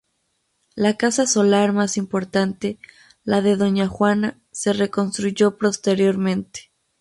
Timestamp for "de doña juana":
3.43-4.41